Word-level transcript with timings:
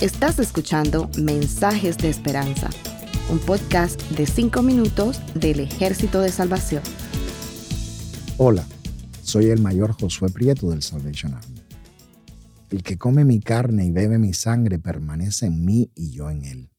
Estás 0.00 0.38
escuchando 0.40 1.08
Mensajes 1.16 1.96
de 1.98 2.08
Esperanza, 2.08 2.70
un 3.30 3.38
podcast 3.38 4.00
de 4.10 4.26
5 4.26 4.62
minutos 4.62 5.20
del 5.34 5.60
Ejército 5.60 6.20
de 6.20 6.30
Salvación. 6.30 6.82
Hola, 8.36 8.66
soy 9.22 9.50
el 9.50 9.60
mayor 9.60 9.92
Josué 9.92 10.28
Prieto 10.30 10.70
del 10.70 10.82
Salvation 10.82 11.34
Army. 11.34 11.62
El 12.70 12.82
que 12.82 12.98
come 12.98 13.24
mi 13.24 13.40
carne 13.40 13.86
y 13.86 13.92
bebe 13.92 14.18
mi 14.18 14.32
sangre 14.32 14.78
permanece 14.78 15.46
en 15.46 15.64
mí 15.64 15.92
y 15.94 16.10
yo 16.10 16.30
en 16.30 16.44
él. 16.44 16.70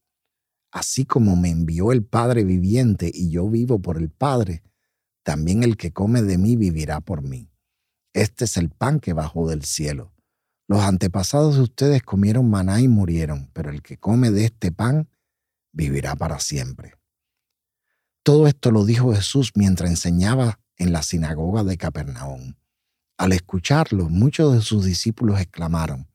Así 0.70 1.04
como 1.04 1.36
me 1.36 1.50
envió 1.50 1.92
el 1.92 2.04
Padre 2.04 2.44
viviente 2.44 3.10
y 3.14 3.30
yo 3.30 3.48
vivo 3.48 3.80
por 3.80 3.96
el 3.96 4.10
Padre, 4.10 4.62
también 5.22 5.62
el 5.62 5.76
que 5.76 5.92
come 5.92 6.20
de 6.22 6.36
mí 6.36 6.56
vivirá 6.56 7.00
por 7.00 7.22
mí. 7.22 7.50
Este 8.12 8.44
es 8.44 8.56
el 8.56 8.70
pan 8.70 9.00
que 9.00 9.12
bajó 9.12 9.48
del 9.48 9.64
cielo. 9.64 10.13
Los 10.66 10.80
antepasados 10.80 11.56
de 11.56 11.62
ustedes 11.62 12.02
comieron 12.02 12.48
maná 12.48 12.80
y 12.80 12.88
murieron, 12.88 13.50
pero 13.52 13.70
el 13.70 13.82
que 13.82 13.98
come 13.98 14.30
de 14.30 14.46
este 14.46 14.72
pan 14.72 15.08
vivirá 15.72 16.16
para 16.16 16.40
siempre. 16.40 16.94
Todo 18.22 18.46
esto 18.46 18.70
lo 18.70 18.84
dijo 18.84 19.14
Jesús 19.14 19.52
mientras 19.54 19.90
enseñaba 19.90 20.60
en 20.76 20.92
la 20.92 21.02
sinagoga 21.02 21.62
de 21.64 21.76
Capernaum. 21.76 22.54
Al 23.18 23.32
escucharlo, 23.32 24.08
muchos 24.08 24.54
de 24.54 24.60
sus 24.62 24.84
discípulos 24.84 25.40
exclamaron, 25.40 26.08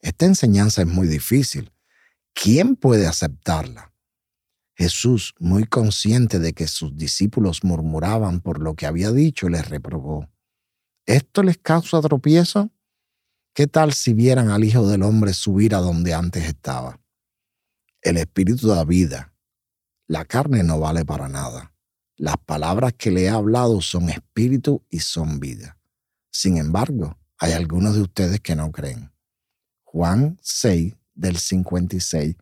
Esta 0.00 0.26
enseñanza 0.26 0.82
es 0.82 0.88
muy 0.88 1.08
difícil. 1.08 1.72
¿Quién 2.34 2.76
puede 2.76 3.06
aceptarla? 3.06 3.94
Jesús, 4.74 5.34
muy 5.38 5.64
consciente 5.64 6.38
de 6.38 6.52
que 6.52 6.68
sus 6.68 6.94
discípulos 6.96 7.64
murmuraban 7.64 8.40
por 8.40 8.60
lo 8.60 8.74
que 8.74 8.84
había 8.84 9.10
dicho, 9.10 9.48
les 9.48 9.66
reprobó. 9.70 10.28
¿Esto 11.06 11.42
les 11.42 11.56
causa 11.56 12.00
tropiezo? 12.02 12.70
¿Qué 13.56 13.66
tal 13.66 13.94
si 13.94 14.12
vieran 14.12 14.50
al 14.50 14.64
Hijo 14.64 14.86
del 14.86 15.02
Hombre 15.02 15.32
subir 15.32 15.74
a 15.74 15.78
donde 15.78 16.12
antes 16.12 16.44
estaba? 16.44 17.00
El 18.02 18.18
Espíritu 18.18 18.68
da 18.68 18.84
vida. 18.84 19.32
La 20.06 20.26
carne 20.26 20.62
no 20.62 20.78
vale 20.78 21.06
para 21.06 21.26
nada. 21.30 21.72
Las 22.18 22.36
palabras 22.36 22.92
que 22.98 23.10
le 23.10 23.22
he 23.22 23.28
hablado 23.30 23.80
son 23.80 24.10
espíritu 24.10 24.84
y 24.90 24.98
son 24.98 25.40
vida. 25.40 25.78
Sin 26.30 26.58
embargo, 26.58 27.16
hay 27.38 27.52
algunos 27.52 27.94
de 27.94 28.02
ustedes 28.02 28.40
que 28.40 28.54
no 28.54 28.70
creen. 28.70 29.10
Juan 29.84 30.36
6, 30.42 30.94
del 31.14 31.38
56 31.38 32.36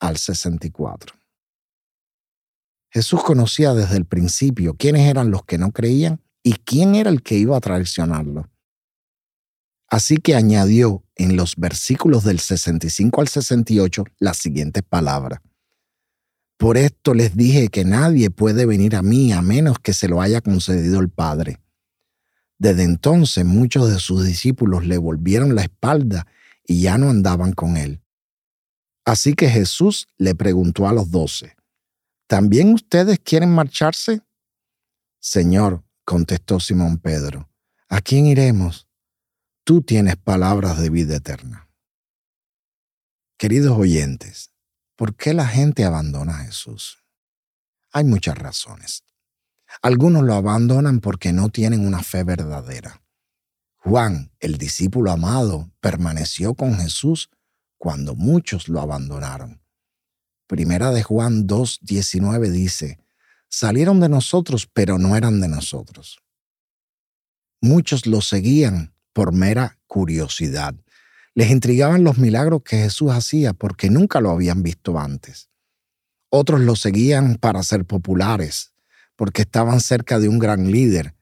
al 0.00 0.16
64. 0.16 1.14
Jesús 2.90 3.22
conocía 3.22 3.74
desde 3.74 3.98
el 3.98 4.06
principio 4.06 4.72
quiénes 4.78 5.10
eran 5.10 5.30
los 5.30 5.44
que 5.44 5.58
no 5.58 5.72
creían 5.72 6.22
y 6.42 6.54
quién 6.54 6.94
era 6.94 7.10
el 7.10 7.22
que 7.22 7.34
iba 7.34 7.54
a 7.54 7.60
traicionarlo. 7.60 8.48
Así 9.88 10.18
que 10.18 10.34
añadió 10.34 11.02
en 11.16 11.36
los 11.36 11.56
versículos 11.56 12.24
del 12.24 12.40
65 12.40 13.20
al 13.20 13.28
68 13.28 14.04
la 14.18 14.34
siguiente 14.34 14.82
palabra. 14.82 15.42
Por 16.58 16.76
esto 16.76 17.14
les 17.14 17.36
dije 17.36 17.68
que 17.68 17.84
nadie 17.84 18.30
puede 18.30 18.66
venir 18.66 18.96
a 18.96 19.02
mí 19.02 19.32
a 19.32 19.40
menos 19.42 19.78
que 19.78 19.94
se 19.94 20.08
lo 20.08 20.20
haya 20.20 20.40
concedido 20.40 21.00
el 21.00 21.08
Padre. 21.08 21.60
Desde 22.58 22.82
entonces 22.82 23.44
muchos 23.44 23.88
de 23.90 24.00
sus 24.00 24.26
discípulos 24.26 24.84
le 24.84 24.98
volvieron 24.98 25.54
la 25.54 25.62
espalda 25.62 26.26
y 26.66 26.82
ya 26.82 26.98
no 26.98 27.08
andaban 27.08 27.52
con 27.52 27.76
él. 27.76 28.02
Así 29.04 29.34
que 29.34 29.48
Jesús 29.48 30.08
le 30.18 30.34
preguntó 30.34 30.88
a 30.88 30.92
los 30.92 31.10
doce, 31.10 31.56
¿también 32.26 32.74
ustedes 32.74 33.20
quieren 33.20 33.54
marcharse? 33.54 34.20
Señor, 35.20 35.84
contestó 36.04 36.58
Simón 36.58 36.98
Pedro, 36.98 37.48
¿a 37.88 38.00
quién 38.00 38.26
iremos? 38.26 38.87
Tú 39.68 39.82
tienes 39.82 40.16
palabras 40.16 40.80
de 40.80 40.88
vida 40.88 41.16
eterna. 41.16 41.68
Queridos 43.36 43.76
oyentes, 43.76 44.50
¿por 44.96 45.14
qué 45.14 45.34
la 45.34 45.46
gente 45.46 45.84
abandona 45.84 46.38
a 46.40 46.44
Jesús? 46.46 47.04
Hay 47.92 48.04
muchas 48.04 48.38
razones. 48.38 49.04
Algunos 49.82 50.22
lo 50.24 50.32
abandonan 50.32 51.00
porque 51.00 51.34
no 51.34 51.50
tienen 51.50 51.86
una 51.86 52.02
fe 52.02 52.24
verdadera. 52.24 53.02
Juan, 53.76 54.32
el 54.40 54.56
discípulo 54.56 55.10
amado, 55.10 55.70
permaneció 55.80 56.54
con 56.54 56.78
Jesús 56.78 57.28
cuando 57.76 58.14
muchos 58.14 58.70
lo 58.70 58.80
abandonaron. 58.80 59.60
Primera 60.46 60.92
de 60.92 61.02
Juan 61.02 61.46
2.19 61.46 62.50
dice, 62.50 63.00
salieron 63.50 64.00
de 64.00 64.08
nosotros, 64.08 64.66
pero 64.66 64.96
no 64.96 65.14
eran 65.14 65.42
de 65.42 65.48
nosotros. 65.48 66.22
Muchos 67.60 68.06
lo 68.06 68.22
seguían 68.22 68.94
por 69.12 69.32
mera 69.32 69.78
curiosidad. 69.86 70.74
Les 71.34 71.50
intrigaban 71.50 72.04
los 72.04 72.18
milagros 72.18 72.62
que 72.64 72.78
Jesús 72.78 73.12
hacía 73.12 73.52
porque 73.52 73.90
nunca 73.90 74.20
lo 74.20 74.30
habían 74.30 74.62
visto 74.62 74.98
antes. 74.98 75.48
Otros 76.30 76.60
lo 76.60 76.76
seguían 76.76 77.36
para 77.36 77.62
ser 77.62 77.84
populares, 77.84 78.72
porque 79.16 79.42
estaban 79.42 79.80
cerca 79.80 80.18
de 80.18 80.28
un 80.28 80.38
gran 80.38 80.70
líder, 80.70 81.14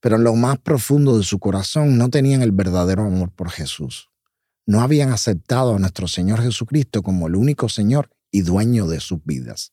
pero 0.00 0.16
en 0.16 0.24
lo 0.24 0.34
más 0.34 0.58
profundo 0.58 1.16
de 1.16 1.24
su 1.24 1.38
corazón 1.38 1.98
no 1.98 2.10
tenían 2.10 2.42
el 2.42 2.52
verdadero 2.52 3.04
amor 3.04 3.30
por 3.30 3.50
Jesús. 3.50 4.10
No 4.66 4.82
habían 4.82 5.12
aceptado 5.12 5.74
a 5.74 5.78
nuestro 5.78 6.08
Señor 6.08 6.42
Jesucristo 6.42 7.02
como 7.02 7.26
el 7.26 7.36
único 7.36 7.68
Señor 7.68 8.10
y 8.30 8.42
dueño 8.42 8.86
de 8.86 9.00
sus 9.00 9.24
vidas. 9.24 9.72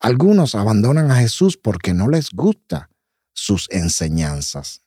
Algunos 0.00 0.54
abandonan 0.56 1.10
a 1.10 1.16
Jesús 1.16 1.56
porque 1.56 1.94
no 1.94 2.08
les 2.08 2.30
gusta 2.30 2.90
sus 3.32 3.68
enseñanzas. 3.70 4.82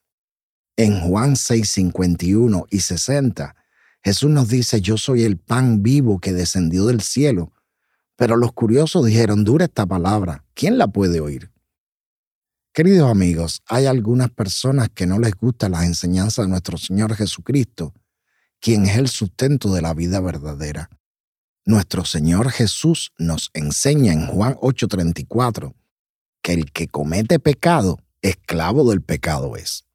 En 0.78 1.00
Juan 1.02 1.36
6, 1.36 1.70
51 1.70 2.66
y 2.70 2.80
60, 2.80 3.56
Jesús 4.04 4.30
nos 4.30 4.50
dice, 4.50 4.82
yo 4.82 4.98
soy 4.98 5.24
el 5.24 5.38
pan 5.38 5.82
vivo 5.82 6.20
que 6.20 6.34
descendió 6.34 6.86
del 6.86 7.02
cielo 7.02 7.54
pero 8.16 8.38
los 8.38 8.54
curiosos 8.54 9.06
dijeron, 9.06 9.44
dura 9.44 9.66
esta 9.66 9.86
palabra, 9.86 10.44
¿quién 10.54 10.78
la 10.78 10.88
puede 10.88 11.20
oír? 11.20 11.52
Queridos 12.74 13.10
amigos, 13.10 13.62
hay 13.68 13.86
algunas 13.86 14.30
personas 14.30 14.90
que 14.94 15.06
no 15.06 15.20
les 15.20 15.34
gustan 15.36 15.74
las 15.74 15.86
enseñanzas 15.86 16.46
de 16.46 16.50
nuestro 16.50 16.78
Señor 16.78 17.16
Jesucristo, 17.16 17.94
quien 18.60 18.86
es 18.86 18.98
el 18.98 19.08
sustento 19.08 19.74
de 19.74 19.82
la 19.82 19.94
vida 19.94 20.20
verdadera. 20.20 20.90
Nuestro 21.66 22.06
Señor 22.06 22.52
Jesús 22.52 23.12
nos 23.18 23.50
enseña 23.54 24.14
en 24.14 24.28
Juan 24.28 24.56
8:34 24.62 25.74
que 26.42 26.54
el 26.54 26.72
que 26.72 26.88
comete 26.88 27.40
pecado, 27.40 28.00
esclavo 28.22 28.90
del 28.90 29.02
pecado 29.02 29.56
es. 29.56 29.86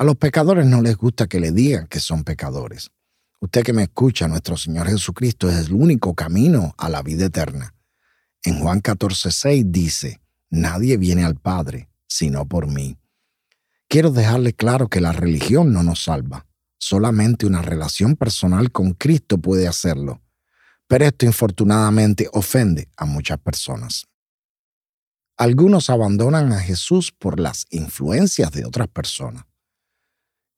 A 0.00 0.04
los 0.04 0.16
pecadores 0.16 0.64
no 0.64 0.80
les 0.80 0.96
gusta 0.96 1.26
que 1.26 1.38
le 1.38 1.52
digan 1.52 1.86
que 1.86 2.00
son 2.00 2.24
pecadores. 2.24 2.90
Usted 3.38 3.62
que 3.62 3.74
me 3.74 3.82
escucha, 3.82 4.28
nuestro 4.28 4.56
Señor 4.56 4.88
Jesucristo 4.88 5.50
es 5.50 5.66
el 5.66 5.74
único 5.74 6.14
camino 6.14 6.74
a 6.78 6.88
la 6.88 7.02
vida 7.02 7.26
eterna. 7.26 7.74
En 8.42 8.60
Juan 8.60 8.80
14:6 8.80 9.64
dice, 9.66 10.22
Nadie 10.48 10.96
viene 10.96 11.22
al 11.22 11.34
Padre 11.34 11.90
sino 12.06 12.46
por 12.46 12.66
mí. 12.66 12.96
Quiero 13.88 14.10
dejarle 14.10 14.54
claro 14.54 14.88
que 14.88 15.02
la 15.02 15.12
religión 15.12 15.74
no 15.74 15.82
nos 15.82 16.04
salva. 16.04 16.46
Solamente 16.78 17.44
una 17.44 17.60
relación 17.60 18.16
personal 18.16 18.72
con 18.72 18.94
Cristo 18.94 19.36
puede 19.36 19.68
hacerlo. 19.68 20.22
Pero 20.86 21.04
esto 21.04 21.26
infortunadamente 21.26 22.26
ofende 22.32 22.88
a 22.96 23.04
muchas 23.04 23.38
personas. 23.38 24.06
Algunos 25.36 25.90
abandonan 25.90 26.54
a 26.54 26.60
Jesús 26.60 27.12
por 27.12 27.38
las 27.38 27.66
influencias 27.68 28.50
de 28.52 28.64
otras 28.64 28.88
personas. 28.88 29.44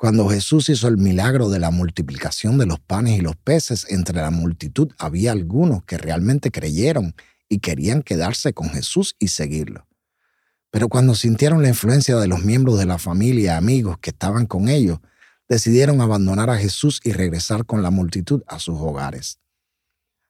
Cuando 0.03 0.29
Jesús 0.29 0.69
hizo 0.69 0.89
el 0.89 0.97
milagro 0.97 1.49
de 1.49 1.61
la 1.61 1.71
multiplicación 1.71 2.59
de 2.59 2.67
los 2.67 2.81
panes 2.81 3.17
y 3.17 3.21
los 3.21 3.37
peces, 3.37 3.87
entre 3.89 4.17
la 4.17 4.33
multitud 4.33 4.91
había 4.99 5.31
algunos 5.31 5.85
que 5.85 5.97
realmente 5.97 6.51
creyeron 6.51 7.15
y 7.49 7.61
querían 7.61 8.03
quedarse 8.03 8.53
con 8.53 8.71
Jesús 8.71 9.15
y 9.21 9.29
seguirlo. 9.29 9.87
Pero 10.73 10.89
cuando 10.89 11.15
sintieron 11.15 11.63
la 11.63 11.69
influencia 11.69 12.17
de 12.17 12.27
los 12.27 12.43
miembros 12.43 12.81
de 12.81 12.87
la 12.87 12.99
familia 12.99 13.45
y 13.45 13.57
amigos 13.57 13.97
que 13.99 14.11
estaban 14.11 14.47
con 14.47 14.69
ellos, 14.69 14.99
decidieron 15.49 16.01
abandonar 16.01 16.51
a 16.51 16.59
Jesús 16.59 17.01
y 17.05 17.13
regresar 17.13 17.65
con 17.65 17.81
la 17.81 17.93
multitud 17.93 18.43
a 18.49 18.59
sus 18.59 18.81
hogares. 18.81 19.39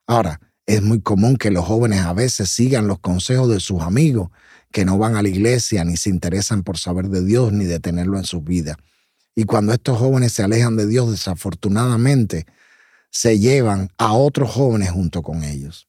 Ahora, 0.05 0.39
es 0.67 0.83
muy 0.83 1.01
común 1.01 1.35
que 1.35 1.49
los 1.49 1.65
jóvenes 1.65 2.01
a 2.01 2.13
veces 2.13 2.47
sigan 2.51 2.87
los 2.87 2.99
consejos 2.99 3.49
de 3.49 3.59
sus 3.59 3.81
amigos 3.81 4.29
que 4.71 4.85
no 4.85 4.99
van 4.99 5.15
a 5.15 5.23
la 5.23 5.29
iglesia 5.29 5.83
ni 5.83 5.97
se 5.97 6.11
interesan 6.11 6.61
por 6.61 6.77
saber 6.77 7.09
de 7.09 7.25
Dios 7.25 7.51
ni 7.51 7.65
de 7.65 7.79
tenerlo 7.79 8.19
en 8.19 8.25
sus 8.25 8.43
vidas 8.43 8.77
y 9.35 9.45
cuando 9.45 9.73
estos 9.73 9.97
jóvenes 9.97 10.33
se 10.33 10.43
alejan 10.43 10.75
de 10.75 10.87
Dios, 10.87 11.11
desafortunadamente, 11.11 12.45
se 13.09 13.39
llevan 13.39 13.89
a 13.97 14.13
otros 14.13 14.51
jóvenes 14.51 14.91
junto 14.91 15.21
con 15.21 15.43
ellos. 15.43 15.87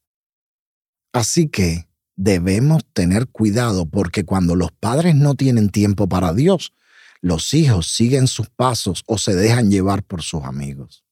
Así 1.13 1.49
que 1.49 1.89
debemos 2.17 2.85
tener 2.93 3.29
cuidado 3.29 3.87
porque 3.87 4.25
cuando 4.25 4.57
los 4.57 4.73
padres 4.73 5.15
no 5.15 5.35
tienen 5.35 5.69
tiempo 5.69 6.09
para 6.09 6.33
Dios, 6.33 6.73
los 7.21 7.55
hijos 7.55 7.89
siguen 7.89 8.27
sus 8.27 8.51
pasos 8.51 9.03
o 9.07 9.17
se 9.17 9.35
dejan 9.35 9.71
llevar 9.71 10.03
por 10.03 10.23
sus 10.23 10.45
amigos. 10.45 11.05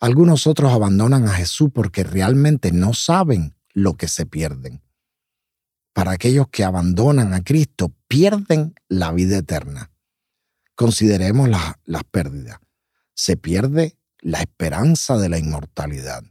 Algunos 0.00 0.48
otros 0.48 0.72
abandonan 0.72 1.28
a 1.28 1.34
Jesús 1.34 1.70
porque 1.72 2.02
realmente 2.02 2.72
no 2.72 2.92
saben 2.92 3.54
lo 3.72 3.96
que 3.96 4.08
se 4.08 4.26
pierden. 4.26 4.82
Para 5.92 6.10
aquellos 6.10 6.48
que 6.48 6.64
abandonan 6.64 7.34
a 7.34 7.44
Cristo, 7.44 7.94
pierden 8.08 8.74
la 8.88 9.12
vida 9.12 9.38
eterna. 9.38 9.91
Consideremos 10.82 11.48
las 11.48 12.04
pérdidas. 12.10 12.58
se 13.14 13.36
pierde 13.36 13.96
la 14.18 14.40
esperanza 14.40 15.16
de 15.16 15.28
la 15.28 15.38
inmortalidad. 15.38 16.24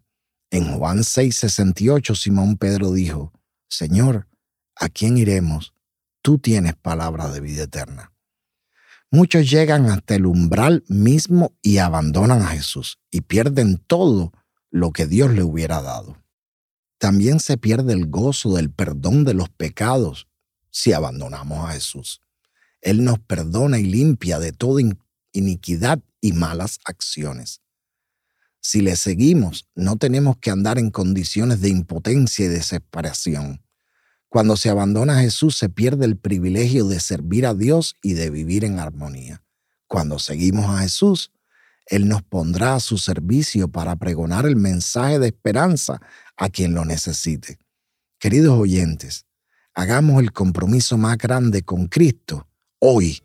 En 0.50 0.78
Juan 0.78 1.06
6:68 1.06 2.16
Simón 2.16 2.58
Pedro 2.58 2.92
dijo, 2.92 3.32
Señor, 3.70 4.28
¿a 4.76 4.90
quién 4.90 5.18
iremos? 5.18 5.74
Tú 6.22 6.38
tienes 6.38 6.76
palabra 6.76 7.30
de 7.30 7.40
vida 7.40 7.64
eterna. 7.64 8.12
Muchos 9.10 9.50
llegan 9.50 9.90
hasta 9.90 10.16
el 10.16 10.26
umbral 10.26 10.84
mismo 10.90 11.54
y 11.62 11.78
abandonan 11.78 12.42
a 12.42 12.48
Jesús 12.48 13.00
y 13.10 13.22
pierden 13.22 13.78
todo 13.78 14.34
lo 14.70 14.92
que 14.92 15.08
Dios 15.08 15.32
le 15.32 15.44
hubiera 15.44 15.82
dado. 15.82 16.18
También 16.98 17.40
se 17.40 17.56
pierde 17.56 17.94
el 17.94 18.08
gozo 18.10 18.56
del 18.56 18.70
perdón 18.70 19.24
de 19.24 19.34
los 19.34 19.48
pecados 19.48 20.28
si 20.72 20.92
abandonamos 20.92 21.70
a 21.70 21.72
Jesús. 21.72 22.22
Él 22.82 23.04
nos 23.04 23.20
perdona 23.20 23.80
y 23.80 23.84
limpia 23.84 24.40
de 24.40 24.52
toda 24.52 24.82
iniquidad 25.34 26.02
y 26.20 26.34
malas 26.34 26.80
acciones. 26.86 27.62
Si 28.60 28.82
le 28.82 28.96
seguimos, 28.96 29.68
no 29.76 29.98
tenemos 29.98 30.38
que 30.38 30.52
andar 30.52 30.78
en 30.78 30.92
condiciones 30.92 31.62
de 31.62 31.70
impotencia 31.70 32.46
y 32.46 32.50
desesperación. 32.50 33.64
Cuando 34.30 34.56
se 34.56 34.70
abandona 34.70 35.18
a 35.18 35.22
Jesús 35.22 35.58
se 35.58 35.70
pierde 35.70 36.06
el 36.06 36.18
privilegio 36.18 36.88
de 36.88 37.00
servir 37.00 37.46
a 37.46 37.54
Dios 37.54 37.96
y 38.02 38.14
de 38.14 38.30
vivir 38.30 38.64
en 38.64 38.80
armonía. 38.80 39.44
Cuando 39.88 40.20
seguimos 40.20 40.68
a 40.68 40.80
Jesús, 40.82 41.32
Él 41.88 42.08
nos 42.08 42.22
pondrá 42.24 42.76
a 42.76 42.80
su 42.80 42.98
servicio 42.98 43.68
para 43.68 43.96
pregonar 43.96 44.46
el 44.46 44.56
mensaje 44.56 45.20
de 45.20 45.28
esperanza 45.28 46.00
a 46.38 46.50
quien 46.50 46.74
lo 46.74 46.86
necesite. 46.86 47.60
Queridos 48.20 48.58
oyentes, 48.58 49.26
hagamos 49.74 50.22
el 50.22 50.32
compromiso 50.32 50.98
más 50.98 51.18
grande 51.18 51.64
con 51.64 51.88
Cristo 51.88 52.48
hoy, 52.82 53.22